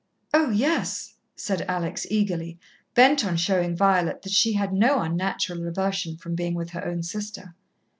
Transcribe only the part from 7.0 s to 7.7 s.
sister.